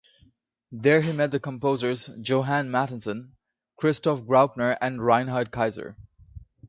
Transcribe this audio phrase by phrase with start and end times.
[0.71, 3.33] There he met the composers Johann Mattheson,
[3.77, 5.95] Christoph Graupner and Reinhard Keiser.